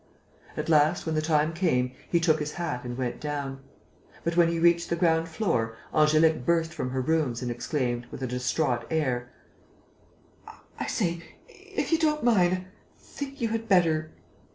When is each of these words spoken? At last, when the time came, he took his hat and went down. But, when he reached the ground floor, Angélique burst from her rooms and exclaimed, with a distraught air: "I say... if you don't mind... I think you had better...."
At 0.57 0.67
last, 0.67 1.05
when 1.05 1.13
the 1.13 1.21
time 1.21 1.53
came, 1.53 1.91
he 2.09 2.19
took 2.19 2.39
his 2.39 2.53
hat 2.53 2.83
and 2.83 2.97
went 2.97 3.19
down. 3.21 3.59
But, 4.23 4.35
when 4.35 4.47
he 4.49 4.57
reached 4.57 4.89
the 4.89 4.95
ground 4.95 5.29
floor, 5.29 5.77
Angélique 5.93 6.43
burst 6.43 6.73
from 6.73 6.89
her 6.89 7.01
rooms 7.01 7.43
and 7.43 7.51
exclaimed, 7.51 8.07
with 8.09 8.23
a 8.23 8.25
distraught 8.27 8.87
air: 8.89 9.29
"I 10.79 10.87
say... 10.87 11.21
if 11.47 11.91
you 11.91 11.99
don't 11.99 12.23
mind... 12.23 12.53
I 12.53 12.65
think 12.97 13.41
you 13.41 13.49
had 13.49 13.69
better...." 13.69 14.09